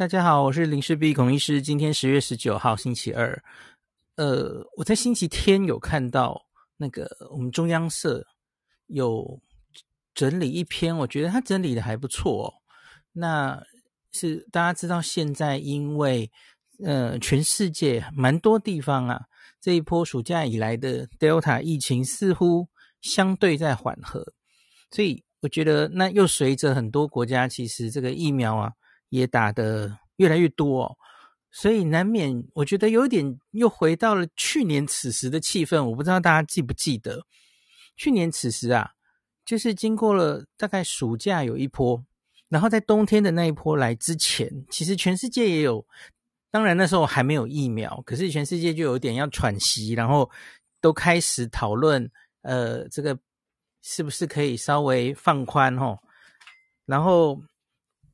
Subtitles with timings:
[0.00, 1.60] 大家好，我是林氏璧孔医师。
[1.60, 3.38] 今天十月十九号，星期二。
[4.16, 6.46] 呃，我在星期天有看到
[6.78, 8.26] 那个我们中央社
[8.86, 9.38] 有
[10.14, 12.48] 整理一篇，我觉得他整理的还不错哦。
[13.12, 13.62] 那
[14.10, 16.30] 是大家知道，现在因为
[16.82, 19.26] 呃，全世界蛮多地方啊，
[19.60, 22.66] 这一波暑假以来的 Delta 疫情似乎
[23.02, 24.32] 相对在缓和，
[24.90, 28.72] 所以我觉得那又随着很多国家其实这个疫苗啊
[29.10, 30.96] 也打得越来越多哦，
[31.50, 35.84] 所以难免我觉得有点又回到了去年此时的气氛。
[35.84, 37.26] 我不知道大家记不记得，
[37.96, 38.92] 去年此时啊，
[39.44, 42.02] 就是经过了大概暑假有一波，
[42.48, 45.86] 然后在冬天的那一波来之前，其实全世界也有。
[46.52, 50.28] 当然那时候还没有疫苗，可是全世界就有点要喘息，然后
[50.80, 52.10] 都开始讨论，
[52.42, 53.16] 呃，这个
[53.82, 55.96] 是不是可以稍微放宽齁？
[56.86, 57.40] 然后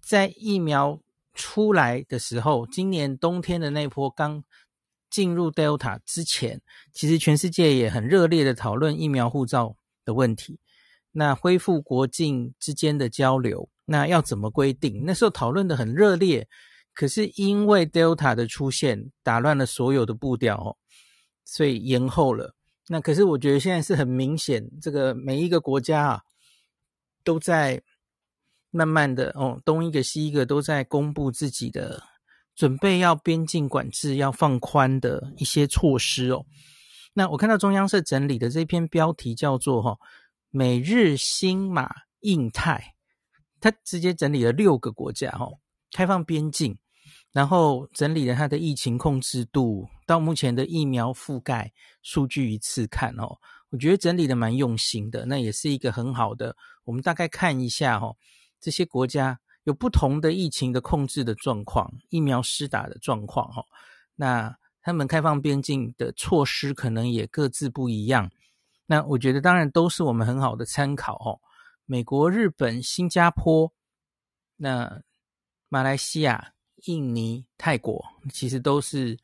[0.06, 1.00] 在疫苗
[1.34, 4.44] 出来的时候，今年冬天的那波刚
[5.10, 10.60] 进入 Delta 之前，其实全世界也很热烈的讨论疫苗护照的问题，
[11.10, 15.02] 那恢复国境之间的交流，那要怎么规定？
[15.04, 16.46] 那时候讨论的很热烈。
[16.94, 20.76] 可是因为 Delta 的出现，打乱了所有的步调哦，
[21.44, 22.54] 所以延后了。
[22.86, 26.22] 那可是我觉得现在是很明显，这个每一个国家啊，
[27.24, 27.82] 都在
[28.76, 32.02] 慢慢的哦，东一个西一个都在公布自己的
[32.54, 36.44] 准备要边境管制要放宽的一些措施哦。
[37.14, 39.96] 那我看到中央社整理的这篇标题叫做哈、
[40.50, 42.94] “美日新马印太”，
[43.60, 45.58] 他直接整理了六个国家哦，
[45.92, 46.76] 开放边境。
[47.32, 53.36] 然后整理了它的疫情控制度，到目前的疫苗覆盖数据一次看哦，
[53.68, 56.56] 我觉得整理的蛮用心的，那也是一个很好的。
[56.84, 58.16] 我们大概看一下哦，
[58.66, 63.64] 这些国家有不同的疫情的控制的状况，疫苗施打的状况哦，
[64.16, 64.52] 那
[64.82, 68.28] 他们开放边境的措施可能也各自不一样。
[68.84, 71.38] 那我觉得当然都是我们很好的参考哦。
[71.84, 73.72] 美国、日本、新加坡，
[74.56, 75.00] 那
[75.68, 76.52] 马来西亚。
[76.84, 79.18] 印尼、泰国其实都是，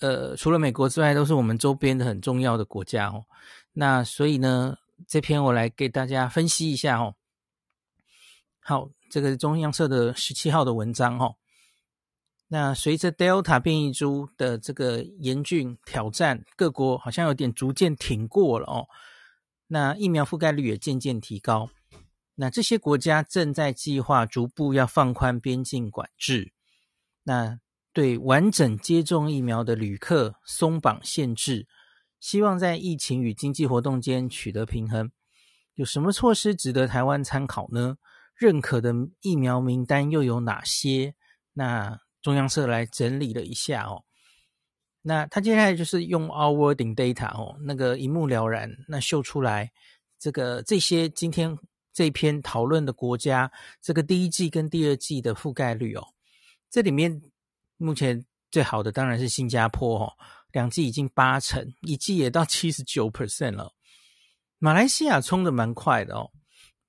[0.00, 3.24] 呃，除了美国之外，都是我们周边的很重要的国家哦。
[3.72, 4.76] 那所以呢，
[5.08, 7.14] 这篇我来给大家分析一下哦。
[8.62, 11.36] 好，这个中央社的十七号的文章哦。
[12.48, 18.86] 那随着 Delta 变异株的这个严峻挑战，各国好像有点逐渐挺过了哦。
[19.68, 21.70] 那疫苗覆盖率也渐渐提高。
[22.34, 26.52] 那这些国家正在计划逐步要放宽边境管制，
[27.22, 27.60] 那
[27.92, 31.68] 对完整接种疫苗的旅客松绑限制，
[32.18, 35.12] 希望在疫情与经济活动间取得平衡。
[35.74, 37.96] 有什么措施值得台湾参考呢？
[38.40, 41.14] 认可的疫苗名单又有哪些？
[41.52, 44.02] 那中央社来整理了一下哦。
[45.02, 49.70] 那他接下来就是用 Our wording Data 哦，那个一目了然，那秀出来
[50.18, 51.56] 这个这些今天。
[51.92, 53.50] 这篇讨论的国家，
[53.82, 56.06] 这个第一季跟第二季的覆盖率哦，
[56.70, 57.20] 这里面
[57.78, 60.12] 目前最好的当然是新加坡哦，
[60.52, 63.74] 两季已经八成，一季也到七十九 percent 了。
[64.60, 66.30] 马来西亚冲的蛮快的哦，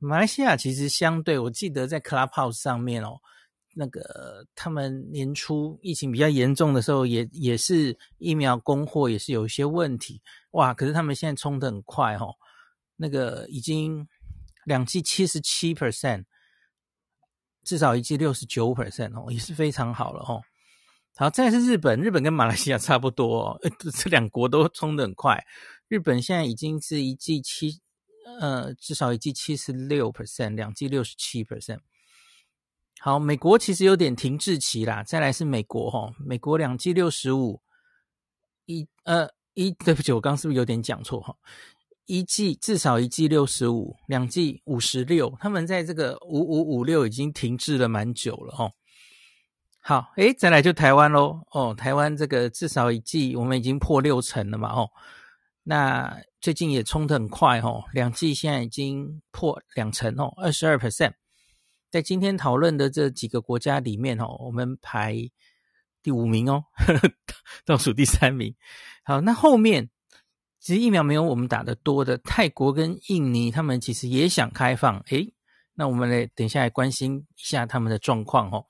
[0.02, 3.20] 马来西亚其实相对，我记得在 Clubhouse 上面哦，
[3.76, 12.34] 那个他们年初疫情比较严重的时候也，也是疫苗供货也是有一些问题哇，可是他们现在冲得很快哦，
[12.98, 14.08] 那个已经。
[14.66, 16.24] 两剂七十七 percent，
[17.64, 20.40] 至少一剂六十九 percent 哦，也是非常好了哦。
[21.16, 23.60] 好，再是日本，日本跟马来西亚差不多哦，
[23.98, 25.44] 这两国都冲得很快。
[25.88, 27.82] 日本现在已经是一剂七，
[28.40, 31.80] 呃，至少一季七十六 percent，两季六十七 percent。
[33.00, 35.04] 好，美国其实有点停滞期啦。
[35.04, 37.62] 再来是美国哈、美国两季六十五，
[38.66, 41.36] 一呃一，对不起，我刚刚是不是有点讲错哈？
[42.06, 48.72] 一季至少一季六十五，两季五十六，他们在这个五五五六已经停滞了蛮久了哦。
[49.80, 54.88] 好，诶，再来就台湾喽哦，台湾这个至少一季我们已经破六成了嘛哦。
[55.64, 61.14] 那最近也冲得很快哦，两剂现在已经破两成哦，二十二 percent。
[61.90, 65.16] 在今天讨论的这几个国家里面哦，我们排
[66.02, 67.12] 第五名哦，呵呵，
[67.66, 68.56] 倒数第三名。
[69.04, 69.90] 好，那后面。
[70.64, 75.00] 其实疫苗没有我们打得多的泰国跟印尼，他们其实也想开放。
[75.08, 75.34] 诶，
[75.74, 78.64] 那我们来等一下来关心一下他们的状况哦。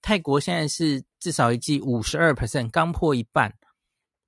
[0.00, 3.52] 泰国现在是至少一剂五十二 percent，刚破一半。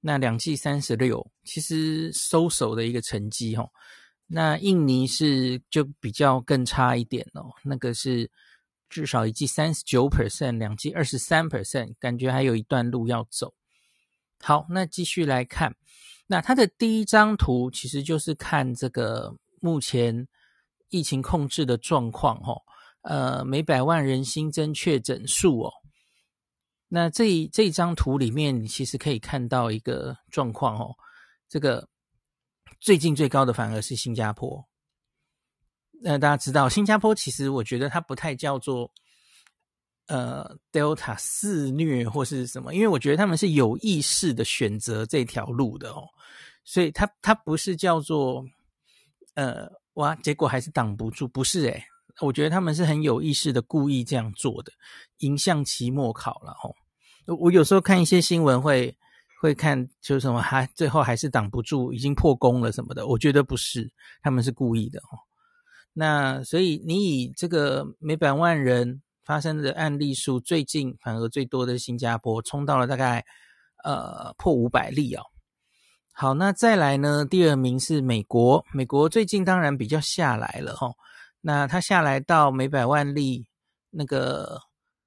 [0.00, 3.70] 那两剂三十六，其实收手的一个成绩哦。
[4.26, 8.28] 那印尼是就比较更差一点哦，那个是
[8.88, 13.54] 至少一季三十九 percent，两季二十三 percent，感觉还有一段路要走。
[14.40, 15.74] 好，那继续来看，
[16.26, 20.26] 那它的第一张图其实就是看这个目前
[20.90, 22.60] 疫情控制的状况，哦，
[23.02, 25.72] 呃，每百万人新增确诊数哦。
[26.88, 30.94] 那这这张图里面，你其实可以看到一个状况哦，
[31.48, 31.88] 这个
[32.80, 34.66] 最近最高的反而是新加坡。
[36.02, 38.92] 那大家知道，新加坡其实我觉得它不太叫做
[40.08, 46.06] 呃 Delta 肆虐或是什么，因为我觉得他们是有意识的选择这条路的哦，
[46.64, 48.44] 所以它它不是叫做
[49.34, 51.84] 呃哇，结果还是挡不住，不是诶。
[52.20, 54.72] 我觉得他们是很有意识的，故意这样做的，
[55.18, 56.74] 迎向期末考了哦。
[57.38, 58.96] 我有时候看一些新闻会
[59.40, 63.06] 会看，就是什么还最后还是挡不住，已经破功了什么的。
[63.06, 63.92] 我觉得不是，
[64.22, 65.18] 他们是故意的哦。
[65.92, 73.24] 那所以你以这个每百万人发生的案例数，最近反而最多的新加坡，冲到了大概
[73.84, 75.22] 呃破五百例哦。
[76.12, 80.94] 好，那再来呢，第二名是美国，美国最近当然比较下来了吼。
[81.42, 83.46] 那它下来到每百万例，
[83.90, 84.60] 那个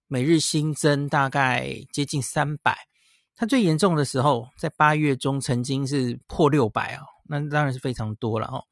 [0.08, 2.78] 每日新增大概接近三百。
[3.40, 8.66] 它最严重的时候，在八月中曾经是破六百哦，那当然是非常多了哦。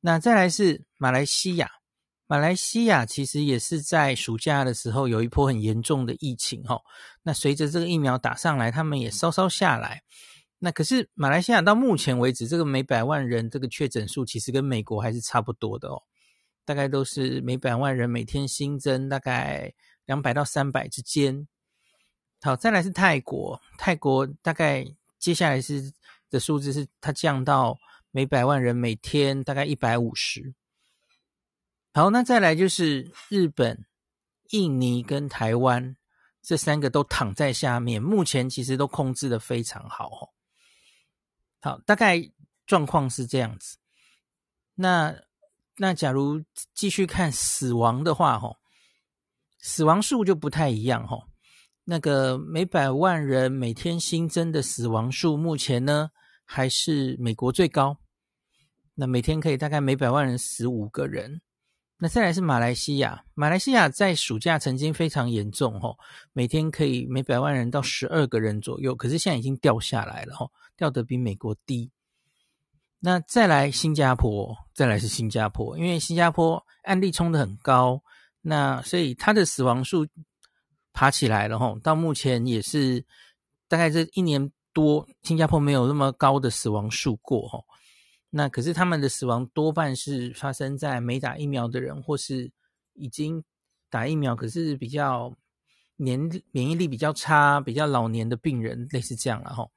[0.00, 1.70] 那再来是马来西亚，
[2.26, 6.80] 马来西亚其实也是在暑假的时候有一波很严重的疫情哦。
[7.22, 10.00] 那随着这个疫苗打上来，他们也稍稍下来。
[10.58, 16.00] 那可是马来西亚到目前为止，这个每百万人这个确诊数其实跟美国还是差不多的哦。
[16.64, 19.70] 大概都是每百万人每天新增大概
[20.06, 21.46] 两百到三百之间。
[22.42, 24.84] 好，再来是泰国，泰国大概
[25.18, 25.92] 接下来是
[26.28, 27.78] 的数字是它降到
[28.10, 30.54] 每百万人每天大概一百五十。
[31.92, 33.84] 好，那再来就是日本、
[34.50, 35.96] 印尼跟台湾
[36.42, 40.28] 这三个都躺在下面，目前其实都控制的非常好哦。
[41.60, 42.30] 好，大概
[42.66, 43.76] 状况是这样子。
[44.74, 45.14] 那。
[45.76, 46.44] 那假如
[46.74, 48.58] 继续看死亡的话，吼，
[49.60, 51.29] 死亡数就不太一样，吼。
[51.84, 56.10] 那个每百万人每天新增的死亡数，目前呢
[56.44, 57.96] 还是美国最高。
[58.94, 61.40] 那每天可以大概每百万人死五个人。
[62.02, 65.98] 那再来是马来西亚，马来西亚在暑假曾经非常严重，吼，
[66.32, 71.90] 每天可以每百万人到十二个人左右，可是现在已经掉下来了，吼，掉得比美国低。
[73.00, 78.02] 那再来新加坡，再来是新加坡，因为新加坡案例冲得很高，
[78.40, 80.06] 那所以它的死亡数
[80.92, 83.04] 爬起来了吼，到目前也是
[83.68, 87.64] 大概这一年多，新加坡没有那么高的死亡数过吼。
[88.30, 92.50] 那可是他们的死亡多半是发生在没打疫苗的人，或是
[92.94, 93.42] 已经
[93.88, 95.36] 打疫苗可是比较
[95.96, 99.72] 年免疫力比较差、比较老年的病人，类似这样了吼。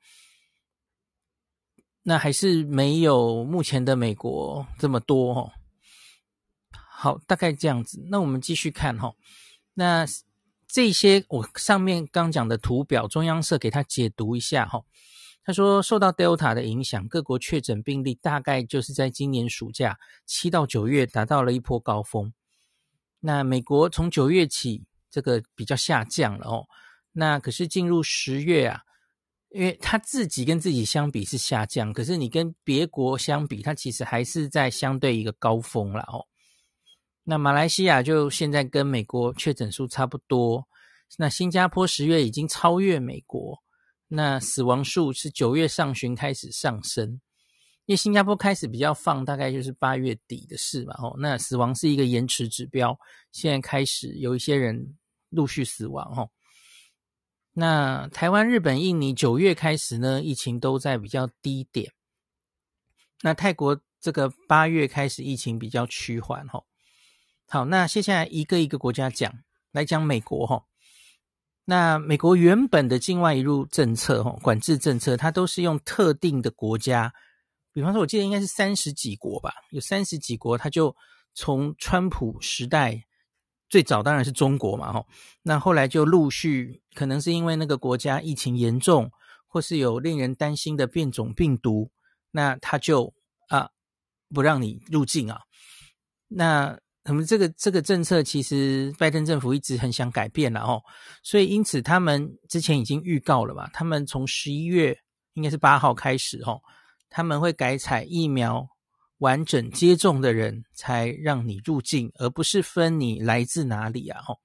[2.03, 5.51] 那还是没有目前的美国这么多哦。
[6.71, 8.05] 好，大概这样子。
[8.09, 9.13] 那我们继续看哈。
[9.73, 10.05] 那
[10.73, 14.81] 这些我上面刚讲的图表，中央社给他解读一下哈。
[15.43, 22.33] 他说，受到 Delta 的影响，各国确诊病例大概就是在今年暑假七到九月达到了一波高峰。
[23.19, 26.65] 那美国从九月起这个比较下降了哦。
[27.11, 28.81] 那可是进入十月啊。
[29.51, 36.25] 因为他自己跟自己相比是下降，可是你跟别国相比，它其实还是在相对一个高峰了哦。
[37.25, 40.67] 那马来西亚就现在跟美国确诊数差不多，
[41.17, 43.57] 那新加坡十月已经超越美国，
[44.09, 47.21] 那死亡数是九月上旬开始上升，
[47.85, 51.15] 因为新加坡开始比较放，大概就是八月底的事嘛哦。
[51.17, 52.99] 那死亡是一个延迟指标，
[53.31, 54.97] 现在开始有一些人
[55.29, 56.29] 陆续死亡哦。
[57.53, 61.93] 那台湾、日本、印尼九月开始呢，疫情都在比较低点。
[63.21, 66.65] 那泰国这个八月开始疫情比较趋缓吼。
[67.53, 69.31] 好，那接下来一个一个国家讲，
[69.71, 70.65] 来讲美国吼。
[71.65, 77.13] 那美国原本的境外移入政策吼，管制政策，它都是用特定的国家，
[77.71, 80.95] 比方说，我记得应该是三十几国吧，有三十几国，它就
[81.35, 83.03] 从川普时代。
[83.69, 85.05] 最早当然是中国嘛，吼，
[85.43, 89.11] 那后来就陆续，可能是因为那个国家疫情严重，
[89.45, 91.91] 或是有令人担心的变种病毒，
[92.31, 93.13] 那他就
[93.47, 93.69] 啊
[94.33, 95.41] 不让你入境啊。
[96.27, 100.81] 那那么这个这个政策，其实拜登政府一直很想改变了哦，
[101.21, 104.97] 所以因此他们之前已经预告了吧，他们从十一月
[105.33, 106.61] 应该是八号开始哦，
[107.09, 108.65] 他们会改采疫苗
[109.17, 114.21] 完整接种的人才让你入境，而不是分你来自哪里啊。
[114.27, 114.39] 哦，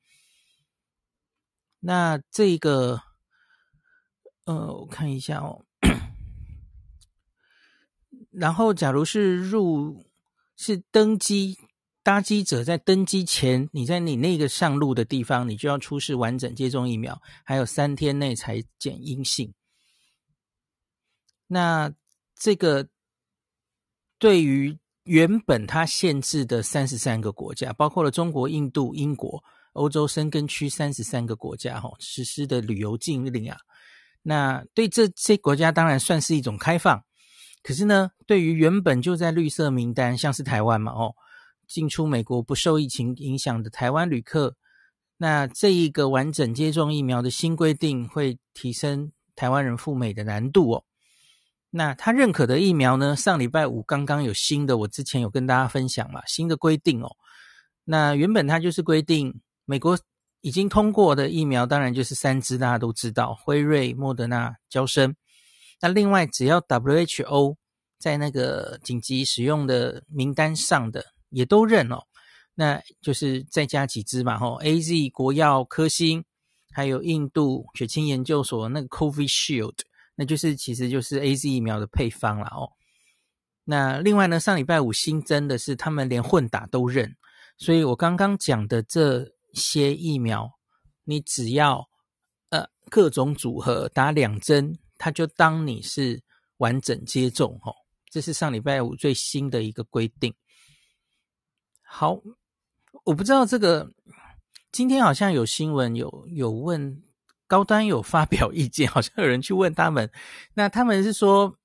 [1.80, 3.00] 那这个，
[4.46, 5.64] 呃，我看一下哦。
[8.30, 10.04] 然后，假如是入
[10.56, 11.56] 是登机
[12.02, 19.52] 搭机者在登机前，你在你那个上路的地方，你就要出示完整接种疫苗，还有三天内才检阴性。
[21.46, 21.92] 那
[22.38, 22.88] 这个
[24.18, 33.58] 对于原本它限制的三十三个国家，包括了中国、印度、英国、欧洲申根区三十三个国家，哈，实施的旅游禁令啊，
[34.22, 37.02] 那对这些国家当然算是一种开放。
[37.62, 41.14] 可是呢，对于原本就在绿色名单，像是台湾嘛，哦，
[41.68, 44.56] 进出美国不受疫情影响的台湾旅客，
[45.18, 50.84] 那这一个完整接种疫苗的新规定会提升台湾人赴美的难度哦。
[51.70, 57.14] 那他认可的疫苗呢，上礼拜五刚刚有新的，我之前有跟大家分享嘛，新的规定哦。
[57.84, 59.98] 那原本它就是规定，美国
[60.40, 65.14] 已经通过的疫苗，当然就是三支，大家都知道，辉瑞、莫德纳、娇生。
[65.80, 67.56] 那另外，只要 WHO
[67.98, 72.02] 在那个紧急使用的名单上的也都认哦，
[72.54, 76.24] 那就是再加几支嘛，吼，AZ 国药、科兴，
[76.72, 79.78] 还有印度血清研究所那个 Covid Shield，
[80.14, 82.70] 那就是其实就是 AZ 疫苗的配方啦哦。
[83.64, 87.14] 那另外呢，上礼拜五新增的是他们连混打都认，
[87.58, 90.50] 所以我刚刚讲的这些疫苗，
[91.04, 91.88] 你只要
[92.50, 94.78] 呃各种组合打两针。
[95.00, 96.20] 他就当你是
[96.56, 97.72] 完整接种哦，
[98.10, 100.34] 这是上礼拜五最新的一个规定。
[101.90, 102.20] 好，
[103.04, 103.90] 我不知道这个
[104.70, 107.02] 今天好像有新闻有有问
[107.46, 110.08] 高端有发表意见， 好像有人去问他们，
[110.52, 111.56] 那他们是说，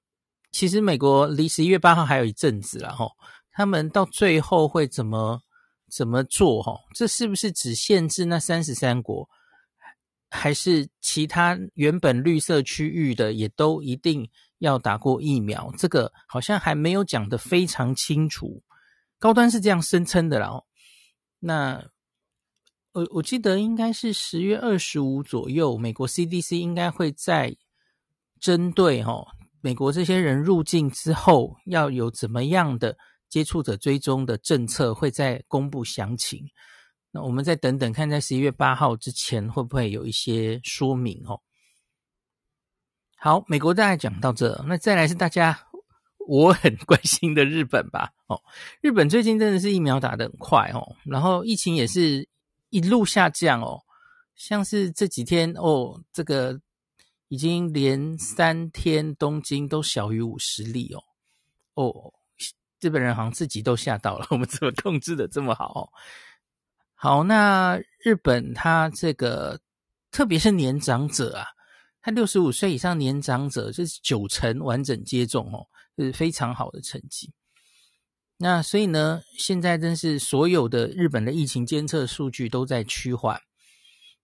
[0.51, 3.05] 其实美国离十一月八号还有一阵子了哈，
[3.51, 5.41] 他们到最后会怎么
[5.91, 6.79] 怎么做哈？
[6.95, 9.29] 这是不是只限制那三十三国？
[10.31, 14.27] 还是其他原本绿色区域的也都一定
[14.59, 15.71] 要打过疫苗？
[15.77, 18.63] 这个好像还没有讲得非常清楚。
[19.23, 20.61] 高端是这样声称的啦。
[21.39, 21.81] 那
[22.91, 27.55] 我我记得应该是十月二十五左右，美国 CDC 应该会在
[28.41, 29.25] 针对哈
[29.61, 32.97] 美国这些人入境之后要有怎么样的
[33.29, 36.45] 接触者追踪的政策，会再公布详情。
[37.09, 41.39] 那我们再等等看，在十一月八号之前会不会有一些说明哦？
[43.15, 45.57] 好，美国大概讲到这，那再来是大家
[46.27, 48.11] 我很关心的日本吧？
[48.27, 48.41] 哦，
[48.81, 52.27] 日本最近真的是疫苗打得很快哦，然后疫情也是
[52.69, 53.81] 一路下降哦，
[54.35, 56.59] 像是这几天哦，这个
[57.27, 61.03] 已经连三天东京都小于五十例哦，
[61.75, 62.13] 哦，
[62.79, 65.89] 日本人好像自己都吓到了， 我们怎么控制的这么好哦？
[66.95, 69.59] 好，那日本它这个，
[70.09, 71.45] 特别是年长者啊，
[72.01, 77.31] 他六十五岁以上年长者，就是九成完整接种哦，是非常好的成绩。
[78.37, 83.39] 那所以呢，现在真是所有的日本的疫情监测数据都在趋缓。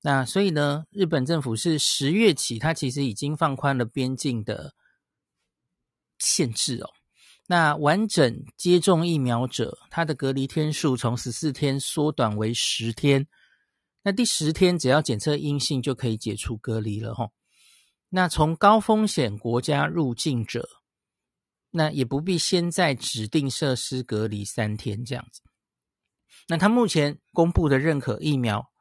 [0.02, 4.74] 那所以呢，日本政府是十月起，它其实已经放宽了边境的
[6.18, 6.90] 限制哦。
[7.48, 13.28] 那完整接种疫苗者，他的隔离天数从十四天缩短为十天。
[14.04, 17.30] 那第十天只要检测阴性就可以解除隔离了齁。
[18.10, 20.70] 那从高风险国家入境者，
[21.72, 25.42] 那也不必先在指定设施隔离三天这样子。
[26.48, 28.72] 那他目前公布的认可疫苗，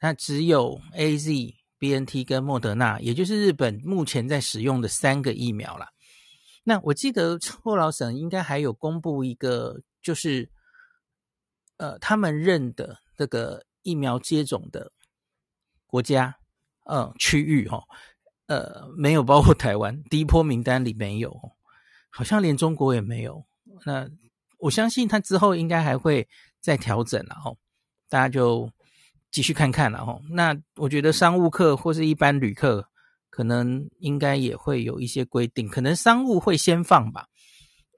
[0.00, 5.90] 那只有 AZ、BNT 跟莫德纳，也就是日本目前在使用的三个疫苗啦。
[6.62, 10.50] 那我记得厚劳省应该还有公布一个，就是
[11.76, 14.90] 呃，他们认的这个疫苗接种的
[15.86, 16.34] 国家，
[16.86, 17.84] 呃，区域哈、哦，
[18.46, 21.38] 呃，没有包括台湾，第一波名单里没有，
[22.14, 23.44] 好像连中国也没有。
[23.84, 24.08] 那
[24.58, 26.26] 我相信他之后应该还会
[26.60, 27.56] 再调整了哦，
[28.08, 28.70] 大家就
[29.30, 30.22] 继续看看了哦。
[30.30, 32.88] 那我觉得商务客或是一般旅客。
[33.36, 37.26] 可能应该也会有一些规定，可能商务会先放吧。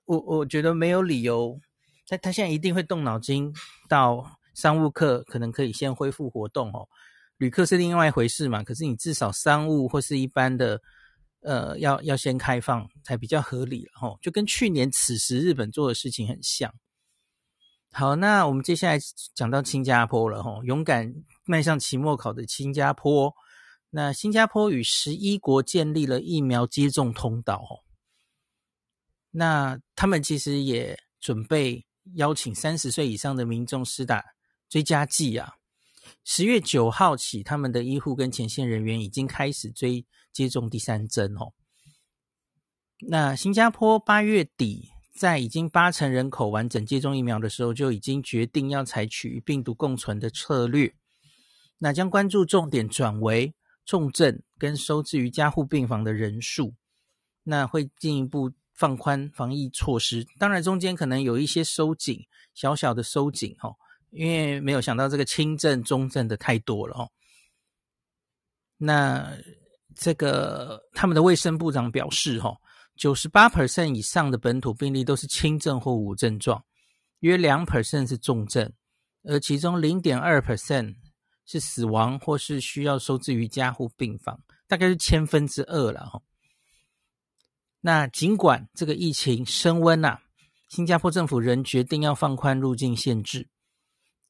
[0.07, 1.61] 我我觉得没有理由，
[2.09, 3.53] 他他现在一定会动脑筋，
[3.87, 6.89] 到商务客可能可以先恢复活动哦。
[7.37, 10.81] 旅客是另外一回事嘛，可是你至少商务或是一般的，
[11.43, 14.19] 呃，要要先开放才比较合理了哦。
[14.21, 16.75] 就跟去年此时日本做的事情很像。
[17.93, 18.99] 好，那我们接下来
[19.35, 21.15] 讲到新加坡了吼，勇敢
[21.45, 23.33] 迈向期末考的新加坡。
[23.91, 27.81] 那新加坡与十一国建立了疫苗接种通道哦。
[29.31, 34.25] 那他们其实也准备邀请三十岁以上的民众施打
[34.69, 35.55] 追加剂啊。
[36.29, 41.53] 十月九号起，他们的医护跟前线人员已经开始追接种第三针哦。
[43.09, 50.93] 那新加坡八月底，在已经八成人口完整接种疫苗的时候，就已经决定要采取与病毒共存的策略。
[51.79, 53.55] 那将关注重点转为
[53.85, 56.75] 重症跟收治于加护病房的人数。
[57.45, 63.77] 那会进一步放宽防疫措施，当然中间可能有一些收紧，小小的收紧哦，
[64.17, 67.11] 因为没有想到这个轻症、中症的太多了哦。
[68.77, 69.37] 那
[69.95, 72.57] 这个他们的卫生部长表示哈。
[72.99, 76.65] 九十八 percent 以上的本土病例都是轻症或无症状，
[77.19, 78.73] 约两 percent 是重症，
[79.25, 80.95] 而其中零点二 percent
[81.45, 86.23] 是死亡或是需要收治于加护病房，大概是千分之二了哈。
[87.83, 90.23] 那尽管这个疫情升温呐、啊，
[90.71, 93.47] 新加坡政府仍决定要放宽入境限制。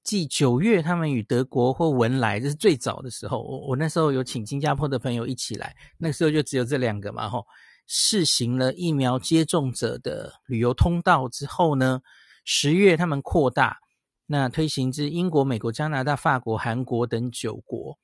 [0.07, 7.45] 继九月他们与德国或文莱，这是最早的时候，我我那时候有请新加坡的朋友一起来，那个时候就只有这两个嘛吼。
[7.89, 12.01] 试行了疫苗接种者的旅游通道之后呢，
[12.45, 13.79] 十月他们扩大，
[14.27, 17.99] 那推行至英国、美国、加拿大、法国、韩国等九国。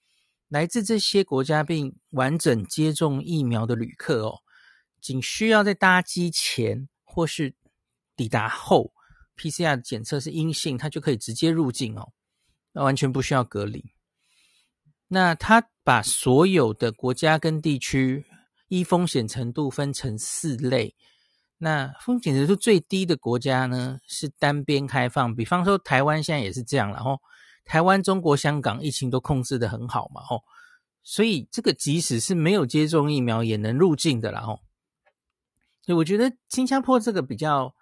[0.48, 4.38] 来自这些国家并完整接种疫苗的旅客哦，
[5.00, 7.54] 仅需要在搭机前或是
[8.14, 8.92] 抵达后
[9.42, 12.12] ，PCR 检测是阴性，他就可以直接入境哦，
[12.72, 13.92] 那完全不需要隔离。
[15.08, 18.26] 那他把所有的国家跟地区。
[18.68, 20.94] 依风险程度分成四类，
[21.58, 27.20] 那风险程度最低的国家呢，是单边开放，比方说台湾现在也是这样了吼。
[27.66, 30.42] 台湾、中国、香港疫情都控制的很好嘛吼，
[31.02, 34.60] 所以这个即使是没有接种疫苗也能入境的啦吼。
[35.82, 37.74] 所以我觉得新加坡这个比较，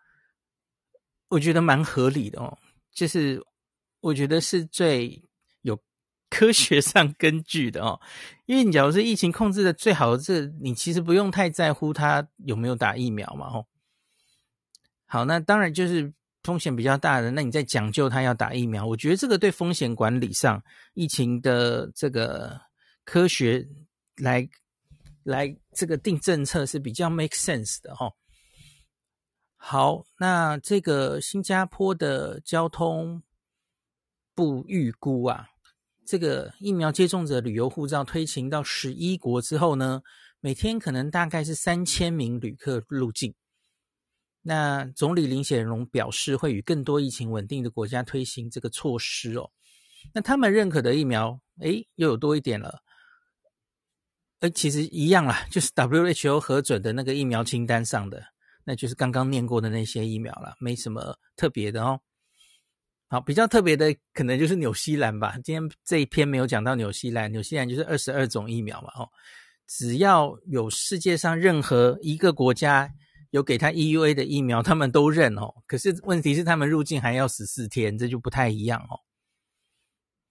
[1.31, 2.59] 我觉得蛮合理的哦，
[2.93, 3.43] 就是
[4.01, 5.23] 我觉得是最
[5.63, 5.77] 有。
[6.31, 8.01] 科学上根据的哦，
[8.47, 13.67] 因为你假如是疫情控制的最好的，这你其实不用太在乎他有没有打疫苗嘛，哦。
[15.07, 16.13] 好，那当然就是
[16.45, 20.63] 风险比较大的，那你在讲究他要打疫苗，我觉得这个对风险管理上，
[20.95, 22.61] 疫情的这个
[23.05, 23.67] 科学
[24.19, 24.49] 来
[25.25, 28.15] 来这个定政策是比较 make sense 的吼。
[29.63, 33.23] 好，那这个新加坡的交通
[34.35, 35.49] 部预估啊。
[36.07, 40.03] 这个疫苗接种者旅游护照推行到十一国之后呢，
[40.41, 43.35] 每天可能大概是三千名旅客入境。
[44.41, 49.51] 那总理林显荣表示，会与更多疫情稳定的国家推行这个措施哦。
[50.15, 52.81] 那他们认可的疫苗，诶，又有多一点了。
[54.41, 58.25] 诶，其实一样啦，就是 WHO 核准的那个疫苗清单上的，
[58.71, 62.01] 那就是刚刚念过的那些疫苗了，没什么特别的哦。
[63.09, 65.35] 好，比较特别的可能就是纽西兰吧。
[65.43, 68.93] 今天这一篇没有讲到纽西兰，纽西兰就是二十二种疫苗嘛。
[68.95, 69.11] 哦，
[69.67, 72.89] 只要有世界上任何一个国家
[73.31, 75.53] 有给他 EUA 的疫苗，他们都认哦。
[75.67, 79.01] 可是问题是他们入境还要十四天，这就不太一样哦。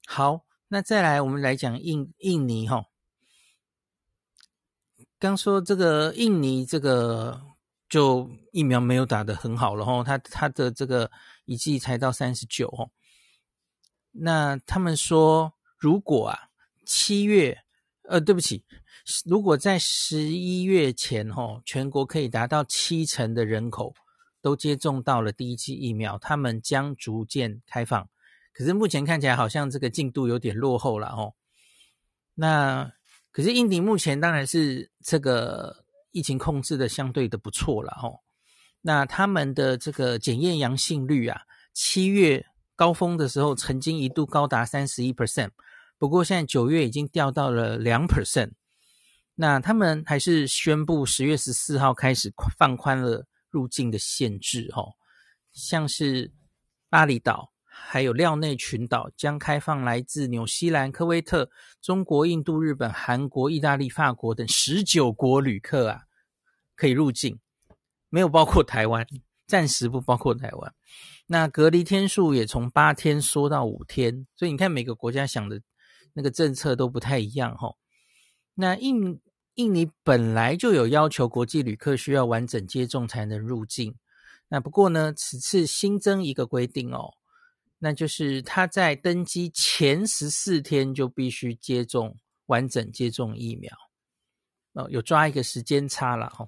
[0.07, 2.85] 好，那再来我们来讲印印尼哈。
[5.19, 7.48] 刚说这个印尼这个
[7.89, 11.11] 就疫苗没有打得很好了哈，他他的这个。
[11.45, 12.91] 一剂才到三十九哦，
[14.11, 16.37] 那他们说，如果啊
[16.85, 17.57] 七月，
[18.03, 18.63] 呃，对不起，
[19.25, 23.95] 如果在十一月前哦，全国可以达到七成的人口
[24.43, 28.07] 都接种到了第一剂疫苗，他们将逐渐开放。
[28.53, 31.33] 可是目前看起来好像这个进度有点落后了哦。
[32.35, 32.91] 那
[33.31, 38.19] 可是印尼目前当然是这个疫情控制的相对的不错了哦。
[38.81, 41.41] 那他们的这个检验阳性率啊，
[41.73, 42.45] 七月
[42.75, 45.51] 高峰的时候曾经一度高达三十一 percent，
[45.97, 48.51] 不过现在九月已经掉到了两 percent。
[49.35, 54.93] 那他们还是宣布十月十四号开始放宽了入境的限制哦，
[55.53, 56.31] 像是
[56.89, 57.51] 巴厘岛
[57.87, 61.49] 还有廖内群岛将开放来自纽西兰、科威特、
[61.81, 66.01] 中国、印度、日本、韩国、意大利、法国等十九国旅客啊，
[66.75, 67.39] 可以入境。
[68.09, 69.05] 没有包括台湾，
[69.47, 70.73] 暂时不包括台湾。
[71.27, 75.61] 那隔离天数也从八天缩到五天，所以你看每个国家想的
[76.13, 77.75] 那个政策都不太一样哈。
[78.55, 79.19] 那印
[79.53, 83.95] 印尼本来就有要求国际旅客需要完整接种才能入境，
[84.47, 87.13] 那不过呢，此次新增一个规定哦，
[87.79, 92.15] 那就是他在登机前十四天就必须接种
[92.45, 93.73] 完整接种疫苗
[94.73, 96.47] 哦，有抓一个时间差了哦。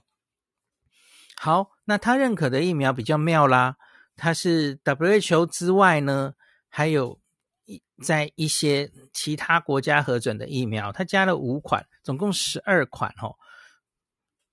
[1.36, 3.78] 好，那他认可的疫苗比较妙啦，
[4.16, 6.36] 它是 WHO 之外呢，
[6.70, 7.20] 还有
[7.66, 13.36] 一在一些其他国家核准的疫苗，它加了五款，总共十二款哦，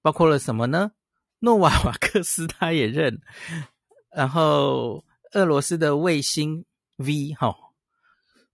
[0.01, 0.93] 包括了什么呢？
[1.41, 3.21] 诺瓦瓦克斯他也认，
[4.11, 6.65] 然后俄罗斯的卫星
[6.99, 7.57] V 哈，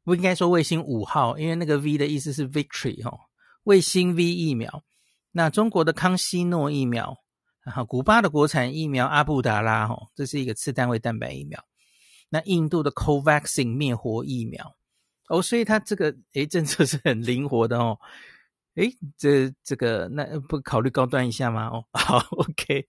[0.04, 3.18] 不应该说卫星五号，因为那个 V 的意思是 Victory 哈，
[3.64, 4.84] 卫星 V 疫苗。
[5.32, 7.18] 那中国的康希诺疫苗，
[7.64, 11.64] 然后古巴的国产疫苗阿布达拉，吼，这是一个次单位蛋白疫苗。
[12.28, 14.76] 那印度的 Covaxin 灭活疫苗，
[15.28, 17.98] 哦，所以它这个诶政策是很灵活的哦。
[18.74, 21.68] 诶这这个那不考虑高端一下吗？
[21.68, 22.86] 哦，好，OK，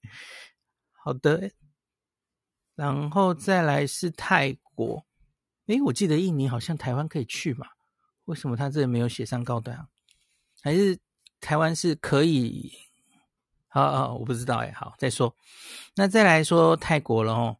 [1.04, 1.52] 好的。
[2.76, 5.06] 然后再来是泰国，
[5.68, 7.68] 诶我记得印尼好像台湾可以去嘛？
[8.26, 9.88] 为什么他这里没有写上高端啊？
[10.62, 10.98] 还是？
[11.42, 12.72] 台湾是可以，
[13.68, 15.36] 好好，我不知道哎，好再说。
[15.96, 17.58] 那再来说泰国了哦，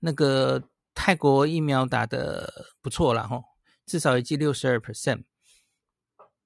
[0.00, 0.60] 那个
[0.92, 3.40] 泰国疫苗打的不错了哈，
[3.86, 5.22] 至少一剂六十二 percent。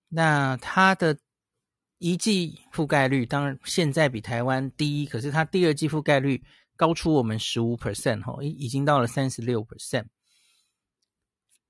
[0.09, 1.17] 那它的
[1.97, 6.45] 一剂覆盖率当然现在比台湾低，可是它第二剂覆盖率
[6.77, 10.09] 高出我们十五 percent 哈，已已经到了三十六 percent。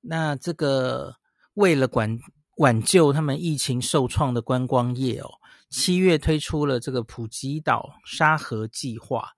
[0.02, 1.16] 那这个
[1.54, 2.18] 为了管。
[2.58, 5.30] 挽救他们疫情受创的观光业哦，
[5.70, 9.30] 七月推出了这个普吉岛沙盒计划。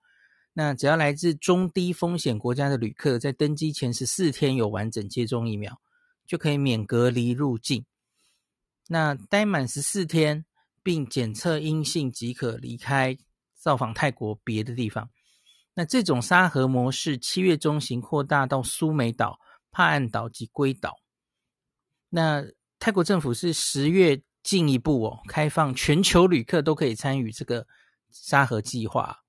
[0.51, 5.79] 那只要来自中低风险国家的旅客，在登机前十四天有完整接种疫苗，
[6.27, 7.85] 就可以免隔离入境。
[8.89, 10.45] 那待满十四天
[10.83, 13.17] 并检测阴性即可离开，
[13.55, 15.09] 造访泰国别的地方。
[15.73, 19.39] 那这种沙盒模式，七月中旬扩大到苏梅岛、
[19.75, 21.01] 帕岸岛及龟岛。
[22.07, 22.45] 那
[22.79, 27.67] 泰国政府是十月进一步哦，开放全球旅客都可以参与这个
[28.09, 29.25] 沙盒计划。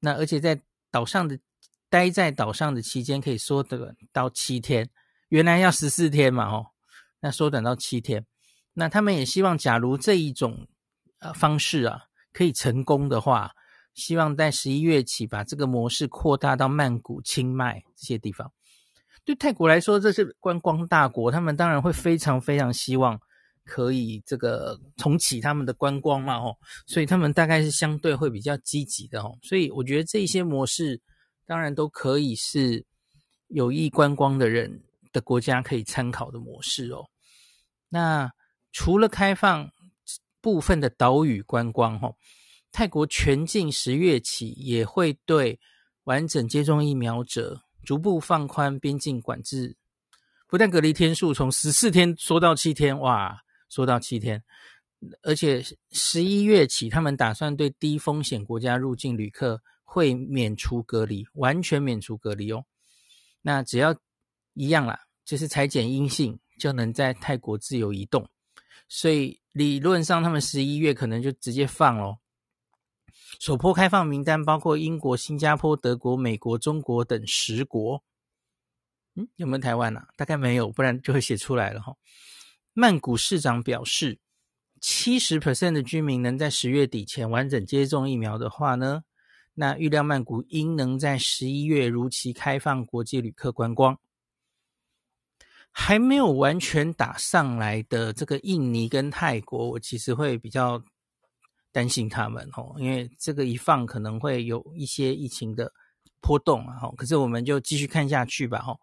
[0.00, 1.40] 那而且在岛上的
[1.88, 4.90] 待在岛上的期间可以缩短到七天，
[5.30, 6.66] 原来要十四天嘛哦，
[7.20, 8.26] 那缩短到七天。
[8.74, 10.68] 那他们也希望，假如这一种
[11.20, 12.02] 呃方式啊
[12.34, 13.52] 可以成功的话，
[13.94, 18.52] 希望在十一月起把这个模式扩大到曼谷、清迈这些地方。
[19.24, 23.20] 对泰国来说，这是观光大国，他们当然会非常非常希望
[23.64, 26.56] 可以这个重启他们的观光嘛，吼，
[26.86, 31.00] 所以他们大概是相对会比较积极的，吼，所以我觉得这些模式
[31.46, 32.84] 当然都可以是
[33.48, 37.04] 有意观光的人的国家可以参考的模式哦。
[37.88, 38.32] 那
[38.72, 39.70] 除了开放
[40.40, 42.16] 部分的岛屿观光，吼，
[42.72, 45.60] 泰国全境十月起也会对
[46.04, 47.60] 完整接种疫苗者。
[47.84, 49.76] 逐步放宽边境管制，
[50.46, 54.42] 不但隔离天数从十四天缩到七天，哇，缩到七天，
[55.22, 62.64] 而且十一月起，他们打算对低风险国家入境旅客会免除隔离，完全免除隔离哦。
[63.42, 63.96] 那只要
[64.54, 68.28] 一样啦，就是采检阴性就能在泰国自由移动，
[68.88, 72.18] 所以理论上他们十一月可能就直接放咯。
[73.38, 78.02] 首波开放名单包括英国、新加坡、德国、美国、中国等十国。
[79.14, 80.08] 嗯，有没有台湾啊？
[80.16, 81.94] 大概没有，不然就会写出来了哈。
[82.72, 84.18] 曼谷市长表示，
[84.80, 89.02] 七十 percent 的居民能在十月底前完整接种疫苗的话呢，
[89.54, 93.98] 那预料曼谷应能在十一月如期开放国际旅客观光。
[95.72, 100.82] 还没有完全打上来的这个印尼跟泰国，我其实会比较。
[101.72, 105.72] 担心他们哦，因为这个一放可能会有一些疫情的
[106.20, 106.92] 波动啊，哈。
[106.96, 108.76] 可是我们就继续看下去吧，哈。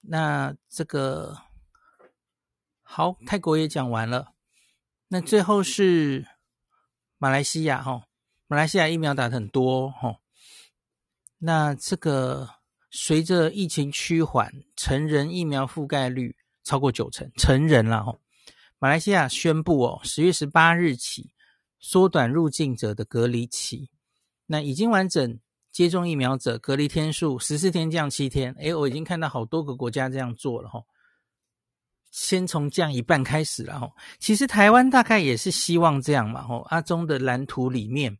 [0.00, 1.36] 那这个
[2.82, 4.32] 好，泰国也讲完了，
[5.08, 6.26] 那最后是
[7.18, 8.04] 马来西亚，哈。
[8.46, 10.16] 马来西亚疫苗打得很多，哈。
[11.38, 12.48] 那这个
[12.90, 18.16] 随着疫情趋缓，成人疫苗覆盖率超过九成，成人了，哈。
[18.84, 21.30] 马来西亚宣布哦，十月十八日起。
[21.80, 23.88] 缩短入境者的隔离期，
[24.44, 25.40] 那已经完整
[25.72, 28.52] 接种疫苗者隔离天数十四天降七天。
[28.58, 30.82] 诶，我已经看到好多个国家这样做了哈。
[32.10, 33.90] 先从降一半开始了哈。
[34.18, 36.62] 其实台湾大概也是希望这样嘛哈。
[36.66, 38.14] 阿中的蓝图里面，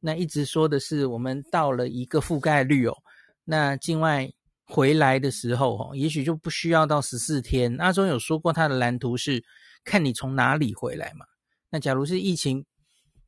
[0.00, 2.96] 那一直说的是我们到了一个覆盖率哦，
[3.44, 4.26] 那境外
[4.64, 7.76] 回来的时候哈，也许就不需要到十四天。
[7.76, 9.44] 阿中有说过他的蓝图是
[9.88, 11.24] 看你从哪里回来嘛。
[11.70, 12.64] 那假如是疫情。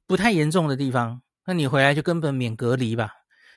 [0.06, 3.12] 不太严重的地方，那你回来就根本免隔离吧。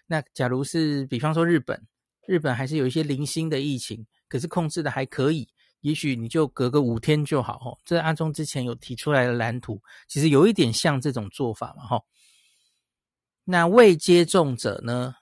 [0.06, 1.88] 那假如是比方说日本，
[2.28, 5.50] 日本还是有一些零星的疫情，可是控制的还可以，
[5.82, 7.56] 也许你就隔个五天就好。
[7.66, 11.88] 哦，这阿中之前有提出来的蓝图，其实有一点像这种做法嘛。
[11.88, 12.00] 哈，
[13.46, 15.16] 那未接种者呢？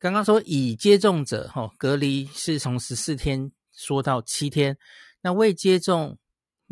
[0.00, 4.76] 刚刚说已接种者，哈，隔离是从十四天缩到七天。
[5.22, 6.18] 那未接种、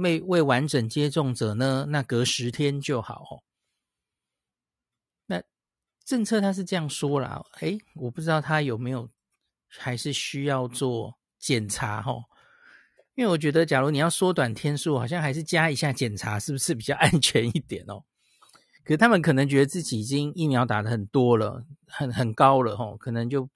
[0.03, 1.87] 未未完整接种者呢？
[1.89, 3.23] 那隔十天就好。
[3.31, 3.33] 哦。
[5.27, 5.43] 那
[6.05, 9.09] 政策他是这样说啦，诶，我不知道他有没有
[9.69, 12.13] 还是需要做检查，哈。
[13.15, 18.03] 因为我觉得，假如你要缩短天数，好像还是加一下检查，是不是比较安全一点哦？
[18.85, 23.49] 可是他们可能觉得自己已经疫苗打得很多了，很很高了吼，可能就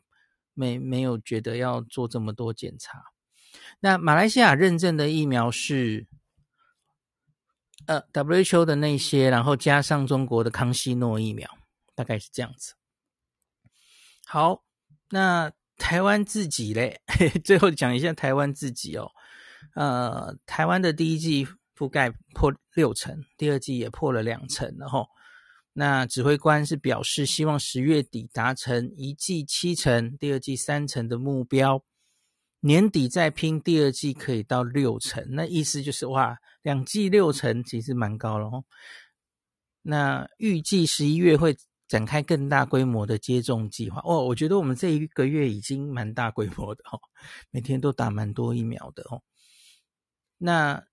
[0.52, 3.02] 没没有觉得要做这么多检查。
[3.80, 6.06] 那马来西亚认证的疫苗是
[7.87, 11.49] 呃 WHO 的那些，然后加上中国的康希诺疫苗，
[11.94, 12.75] 大概是这样子。
[14.27, 14.64] 好，
[15.11, 17.01] 那台湾自己嘞，
[17.44, 19.11] 最后讲一下台湾自己哦。
[19.75, 21.46] 呃，台湾的第一季
[21.77, 25.07] 覆盖破六成，第二季也破了两成了吼。
[25.72, 31.85] 那指挥官是表示，希望十月底达成一季七成，第二季三成的目标，
[32.66, 35.24] 年底再拼第二季可以到六成。
[35.31, 38.64] 那意思就是哇，两季六成其实蛮高了哦。
[39.83, 44.24] 那预计十一月会展开更大规模的接种计划哦。
[44.24, 46.98] 我觉得我们这一个月已经蛮大规模的哦，
[47.50, 49.22] 每天都打蛮多疫苗的哦。
[50.38, 50.85] 那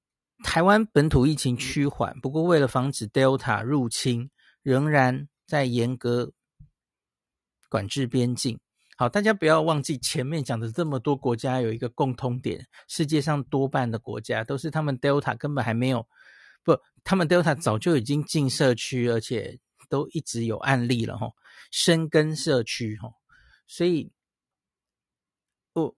[0.43, 4.29] 台湾本土疫情趋缓，不过为了防止 Delta 入侵。
[4.63, 6.31] 仍然在严格
[7.67, 8.61] 管制边境。
[8.97, 16.07] 好，大家不要忘记前面讲的这么多国家有一个共通点：世界上多半的国家都是他们 Delta 根本还没有，
[16.63, 21.31] 不，他们 Delta 早就已经进社区，而且都一直有案例了哈，
[21.71, 23.09] 深耕社区哈，
[23.67, 24.11] 所以，
[25.73, 25.95] 我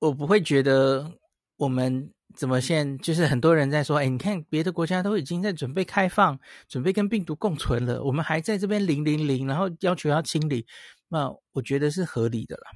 [0.00, 1.18] 我不会觉得
[1.56, 2.12] 我们。
[2.34, 10.66] 怎么现就是很多人在说，哎，你看别的国家都已经在准备开放，准备跟病毒共存了，我们还在这边零零零，然后要求要清理，
[11.08, 12.70] 那我觉得是合理的啦，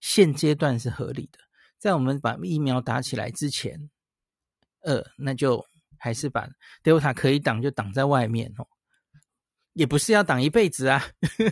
[0.00, 1.38] 现阶段是合理的，
[1.78, 3.90] 在我们把疫苗打起来之前，
[4.80, 5.64] 呃，那就
[5.98, 6.48] 还是把
[6.82, 8.66] Delta 可以挡就挡在外面哦，
[9.72, 11.04] 也不是要挡一辈子啊，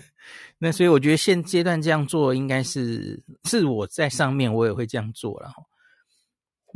[0.59, 5.53] 那所以我觉得现阶段这样做应该是是我在上面我也会这样做了。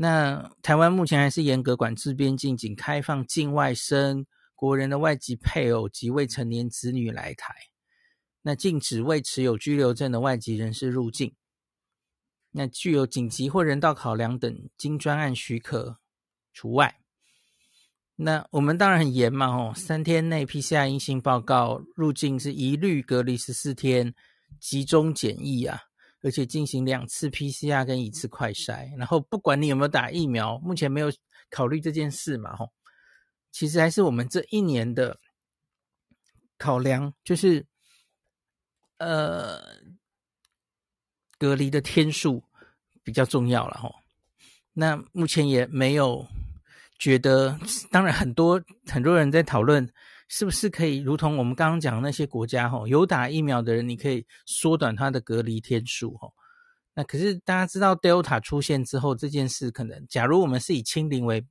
[0.01, 7.53] 那台湾目前还是严格管制边境，仅开放境外生、国人的外籍配偶及未成年子女来台。
[8.43, 11.35] 那禁止未持有居留证的外籍人士入境。
[12.53, 15.99] 那具有紧急或人道考量等经专案许可
[16.53, 17.01] 除外。
[18.15, 24.15] 那我们当然很严嘛，哦，三天内 PCR 阴性报告入境是一律隔离十四天，
[24.61, 25.88] 集中检疫啊。
[26.23, 31.13] 而且进行两次 PCR 跟一次快筛，然后不管你有没有打疫苗，目前没有
[31.51, 32.73] 考虑这件事嘛，吼，
[33.53, 35.19] 其实还是我们这一年的
[36.57, 37.65] 考量，就是
[38.99, 39.63] 呃
[41.39, 42.43] 隔离的天数
[43.05, 43.95] 比较重要了，吼。
[44.73, 46.27] 那目前也没有
[46.99, 47.59] 觉得，
[47.91, 49.89] 当然很多很多人在讨论。
[50.29, 56.29] 是不是可以如同我们刚刚讲的那些国家哈，有打疫苗的人，你可以缩短他的隔离天数哈？
[56.95, 61.47] 那可是大家知道 Delta 出现之后，这件事可能，假如我们是以清零为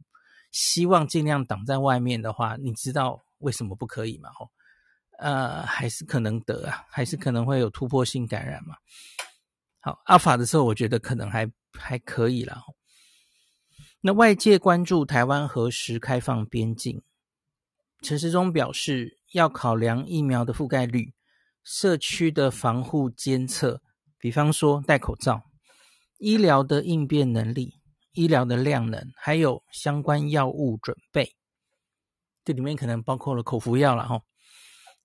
[0.51, 4.29] 希望，尽量挡在外面的话，你知道为什么不可以吗？
[4.31, 4.47] 哈，
[5.19, 8.75] 呃，还是可能得啊，还是可能会有突破性感染嘛。
[9.79, 12.61] 好，阿法的时候，我觉得可能还还可以啦。
[14.01, 17.01] 那外界关注台湾何时开放边境？
[18.07, 21.13] 陈时中表示，要考量疫苗的覆盖率、
[21.61, 23.81] 社区的防护监测，
[24.17, 25.43] 比方说戴口罩、
[26.17, 27.81] 医疗的应变能力、
[28.13, 31.35] 医疗的量能，还有相关药物准备。
[32.45, 34.21] 这里面可能包括了口服药了哈。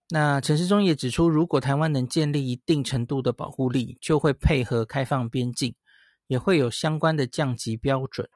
[0.09, 5.75] 那陈时中也指出，如果台湾能建立一定程度的保护力，就会配合开放边境，
[6.29, 8.31] 也会有相关的降级标准。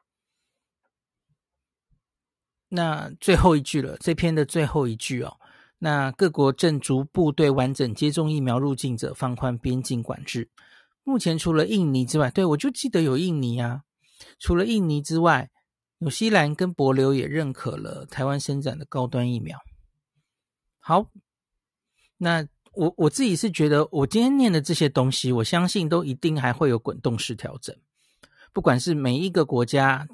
[2.68, 5.36] 那最后一句了，这篇的最后一句哦。
[5.78, 10.48] 那各国正逐步对完整接种疫苗入境者放宽边境管制。
[11.04, 13.82] 目前除了印尼之外，对，我就记得有印尼啊。
[14.40, 15.50] 除了印尼之外，
[15.98, 19.58] 纽西兰跟帛琉也认可了台湾生产的高端疫苗。
[20.80, 21.10] 好，
[22.16, 27.76] 那我我自己是觉得，我今天念的这些东西，我相信都一定还会有滚动式调整，
[28.52, 30.08] 不管是每一个国家。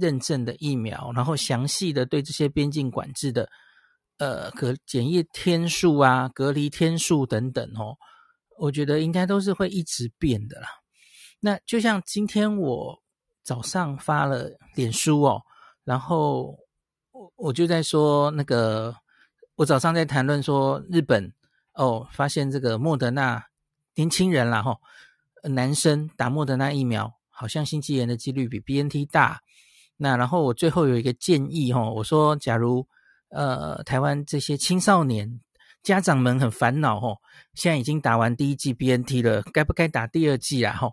[0.00, 3.48] 认证的疫苗，然后详细的对这些边境管制的，
[4.18, 7.96] 呃，隔检疫天数啊、隔离天数等等哦，
[8.58, 10.68] 我觉得应该都是会一直变的啦。
[11.40, 13.02] 那就像今天我
[13.42, 15.42] 早上发了脸书哦，
[15.84, 16.58] 然后
[17.12, 18.94] 我我就在说那个，
[19.54, 21.32] 我早上在谈论说日本
[21.74, 23.44] 哦，发现这个莫德纳
[23.94, 24.80] 年轻人啦吼，
[25.44, 29.40] 男生打莫德纳疫苗，好像心肌炎的几率比 BNT 大。
[29.96, 32.86] 那然后我最后有一个建议吼，我说假如
[33.30, 35.40] 呃台湾这些青少年
[35.82, 37.16] 家长们很烦恼吼，
[37.54, 40.92] 现在已经打完第一剂 BNT 了，该不该打第二剂啊吼？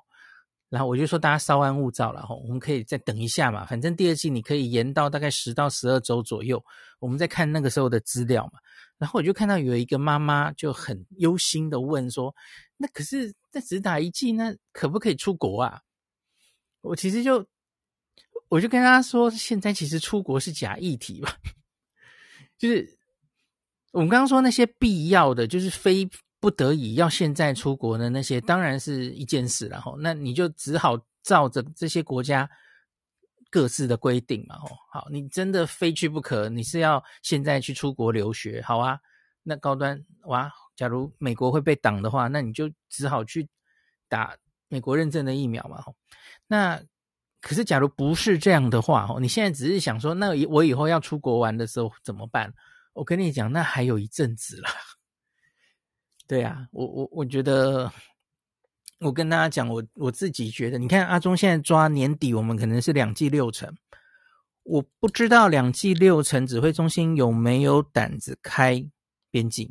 [0.70, 6.64] 然后我就说大家稍安勿躁了吼，我们可以再等一下嘛，反正第二剂你可以延到大概十到十二周左右，
[7.00, 8.60] 我们再看那个时候的资料嘛。
[8.98, 12.34] 然后我就看到有一个妈妈就很忧心的问说
[12.78, 15.82] ：“那可是那只打一剂，那可不可以出国啊？”
[16.82, 17.46] 我其实就
[18.54, 21.36] 我就跟他说：“现在其实出国是假议题吧，
[22.58, 22.88] 就是
[23.92, 26.08] 我们刚刚说那些必要的，就是非。”
[26.44, 29.98] 不得已要现在出国的那些，当然是一件事了吼。
[29.98, 32.50] 那你就只好照着这些国家
[33.50, 34.68] 各自的规定嘛吼。
[34.92, 39.00] 好，你真的非去不可，你是要现在去出国留学，好啊。
[39.42, 43.48] 那高端哇，假如美国会被挡的话，那你就只好去
[44.10, 44.36] 打
[44.68, 45.82] 美国认证的疫苗嘛。
[46.46, 46.78] 那
[47.44, 52.54] 可是假如不是这样的话哦，你现在只是想说，那我以后要出国玩的时候怎么办？
[52.94, 54.70] 我跟你讲，那还有一阵子了。
[56.26, 57.92] 对啊，我我我觉得，
[59.00, 63.76] 我跟大家讲，我我自己觉得，你看阿忠现在抓年底，我们可能是两季六成，
[64.64, 68.90] 我不知道两季六成指挥中心有没有胆子开
[69.30, 69.70] 边境，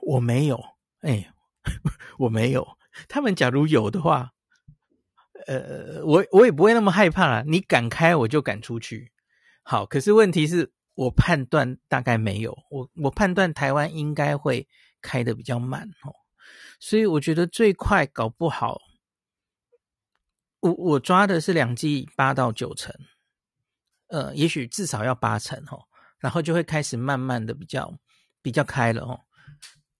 [0.00, 0.58] 我没有，
[1.00, 1.30] 哎，
[2.18, 2.66] 我没有，
[3.06, 4.32] 他们假如有的话，
[5.46, 9.12] 呃，我我也不会那么害怕啦，你敢开，我就敢出去。
[9.62, 14.68] 好，可是问题是我判断大概没有，我我判断台湾应该会。
[15.04, 16.14] 开的比较慢哦，
[16.78, 18.80] 所以我觉得最快搞不好，
[20.60, 22.94] 我我抓的是两季八到九成，
[24.06, 25.82] 呃，也许至少要八成哦，
[26.20, 27.92] 然后就会开始慢慢的比较
[28.40, 29.18] 比较开了哦，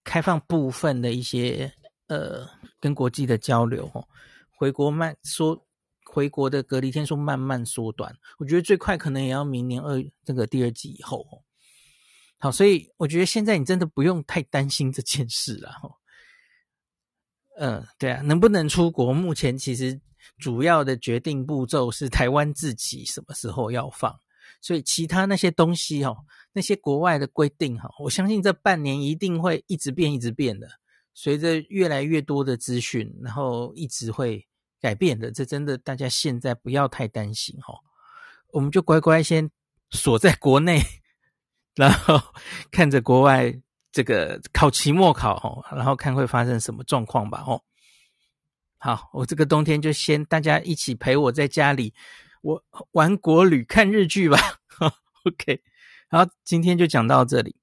[0.05, 1.69] 开放部分的一些
[2.07, 2.47] 呃
[2.79, 4.07] 跟国际的交流哦，
[4.63, 5.67] 回国慢缩，
[6.05, 11.43] 回国的隔离天数慢慢缩短，我觉得最快可能也要明年二这个第二季以后。
[12.37, 15.69] 好，所以我觉得现在你真的不用太担心这件事了。
[17.57, 19.13] 嗯，对啊，能不能出国？
[19.13, 19.99] 目前其实
[20.37, 24.17] 主要的决定步骤是台湾自己什么时候要放，
[24.61, 26.15] 所以其他那些东西哦，
[26.53, 30.69] 那些国外的规定哈，我相信这半年一定会一直变，一直变的。
[31.15, 34.47] 随着越来越多的资讯，然后一直会
[34.83, 35.31] 改变的。
[35.31, 37.79] 这真的大家现在不要太担心哈，
[38.51, 39.49] 我们就乖乖先
[39.91, 40.81] 锁在国内。
[41.75, 42.19] 然后
[42.69, 43.51] 看着国外
[43.91, 47.63] 这个考期末考吼，然后看会发生什么状况吧哦。
[48.77, 51.93] 好，我这个冬天就先大家一起陪我在家里，
[52.41, 54.37] 我玩国旅看日剧吧。
[55.23, 55.63] OK，
[56.09, 57.55] 好，今天就讲到这里。